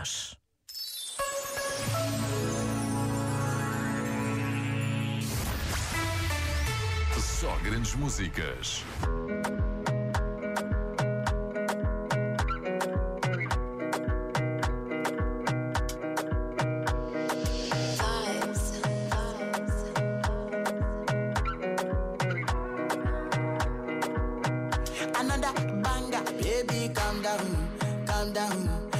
nós. 0.00 0.34
Só 7.18 7.56
grandes 7.62 7.94
músicas. 7.94 8.84
Another 25.18 25.52
banger, 25.82 26.22
baby, 26.42 26.88
calm 26.94 27.20
down, 27.22 27.68
calm 28.06 28.32
down. 28.32 28.99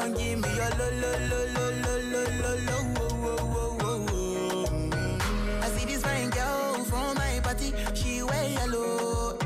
Gon' 0.00 0.12
give 0.14 0.38
me 0.40 0.48
your 0.58 0.70
lo, 0.78 0.86
lo, 1.02 1.10
lo, 1.30 1.40
lo, 1.54 1.64
lo, 1.84 1.94
lo, 2.12 2.22
lo, 2.42 2.52
lo, 2.68 2.76
oh, 3.00 3.78
oh, 3.82 4.06
oh. 4.10 4.66
Mm. 4.70 5.62
I 5.62 5.68
see 5.74 5.84
this 5.86 6.02
fine 6.02 6.30
girl 6.30 6.84
from 6.84 7.16
my 7.16 7.40
party, 7.42 7.72
she 7.94 8.22
wear 8.22 8.44
yellow. 8.50 9.38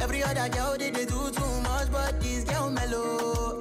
Every 0.00 0.22
other 0.22 0.48
girl 0.48 0.76
they, 0.78 0.90
they 0.90 1.04
do 1.04 1.30
too 1.30 1.60
much, 1.62 1.90
but 1.90 2.20
this 2.20 2.44
girl 2.44 2.70
mellow. 2.70 3.58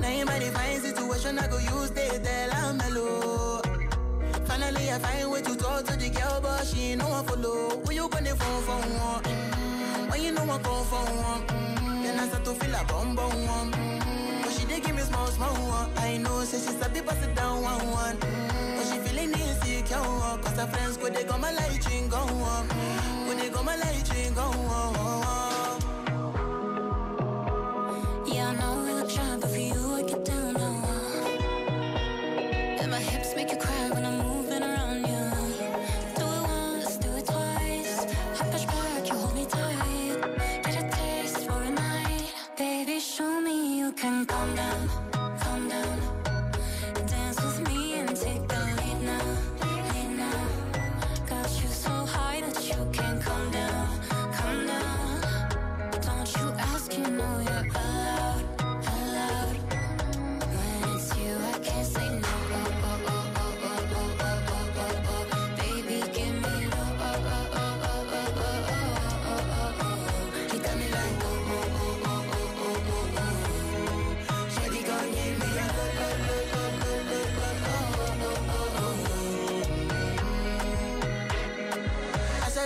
Now 0.00 0.08
in 0.08 0.26
my 0.26 0.38
divine 0.38 0.80
situation, 0.80 1.38
I 1.38 1.46
go 1.48 1.58
use 1.58 1.90
they 1.90 2.08
tell 2.22 2.50
I'm 2.54 2.76
mellow. 2.78 3.62
Finally, 4.46 4.90
I 4.90 4.98
find 4.98 5.30
way 5.30 5.42
to 5.42 5.54
talk 5.56 5.84
to 5.86 5.96
the 5.98 6.08
girl, 6.10 6.40
but 6.42 6.66
she 6.66 6.92
ain't 6.92 7.02
no 7.02 7.08
one 7.08 7.24
follow. 7.26 7.80
Who 7.84 7.92
you 7.92 8.08
gonna 8.08 8.34
phone 8.36 8.62
for 8.62 8.80
one? 9.04 9.22
Mm, 9.24 10.10
When 10.10 10.22
you 10.22 10.32
know 10.32 10.42
I 10.42 10.58
come 10.58 10.84
for 10.90 11.04
one, 11.28 11.42
mm, 11.46 12.02
then 12.02 12.18
I 12.18 12.26
start 12.28 12.44
to 12.46 12.52
feel 12.54 12.74
a 12.74 12.84
bum 12.84 13.14
bum 13.14 13.46
one. 13.46 13.59
Small 15.30 15.54
small 15.54 15.68
one. 15.68 15.90
I 15.98 16.16
know, 16.18 16.44
say 16.44 16.58
she's 16.58 16.80
a 16.84 16.88
bit 16.88 17.06
pass 17.06 17.22
it 17.24 17.34
down 17.36 17.62
one 17.62 17.86
one. 17.90 18.16
Mm, 18.16 18.76
But 18.76 18.84
she 18.88 18.98
feeling 18.98 19.32
insecure, 19.32 19.98
cause 20.42 20.56
her 20.58 20.66
friends 20.66 20.96
go 20.96 21.08
they 21.08 21.24
go 21.24 21.38
my 21.38 21.52
light 21.52 21.86
go 22.10 22.18
on, 22.18 22.68
go 23.26 23.34
they 23.34 23.48
go 23.50 23.62
my 23.62 23.76
light 23.76 24.10
go 24.34 24.42
on. 24.42 24.69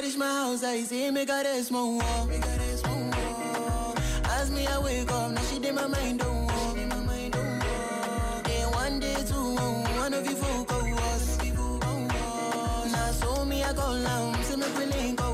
Reach 0.05 0.17
my 0.19 0.27
house, 0.27 0.63
I 0.63 0.83
see 0.83 1.11
me 1.11 1.25
got 1.25 1.47
a 1.47 1.63
small 1.63 1.97
wall. 1.99 2.27
Me 2.27 2.39
got 2.39 2.61
a 2.61 2.77
small 2.77 3.05
wall. 3.11 3.95
As 4.39 4.51
me 4.51 4.67
I 4.67 4.79
wake 4.79 5.11
up, 5.11 5.31
now 5.33 5.41
she 5.43 5.59
did 5.59 5.75
my 5.75 5.87
mind 5.87 6.21
two, 6.21 6.27
one 10.01 10.15
of 10.15 10.27
you 10.27 10.37
folk 10.37 10.71
was. 10.71 11.39
Now 12.93 13.11
so 13.13 13.45
me 13.47 13.63
I 13.63 13.73
go 13.73 13.93
long, 13.93 14.35
see 14.43 14.57
me 14.57 14.67
willing 14.77 15.15
go 15.15 15.34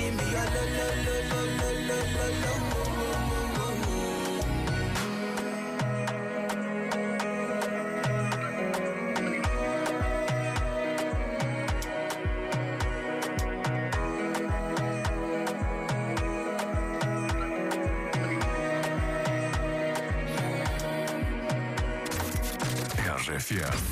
give 0.00 0.16
me 0.16 0.24
your 0.30 0.46
lo 0.54 0.62
lo 0.76 0.86
lo 1.04 1.16
lo 1.30 1.40
lo 1.58 1.70
lo 1.88 1.98
lo 2.16 2.26
lo. 2.42 2.60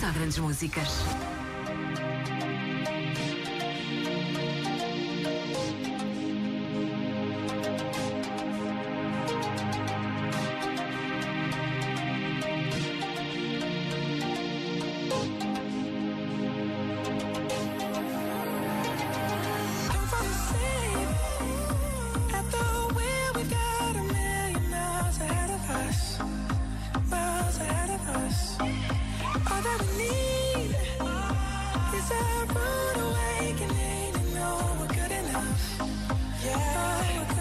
Só 0.01 0.13
grandes 0.15 0.39
músicas. 0.39 1.05
Yeah. 36.45 37.38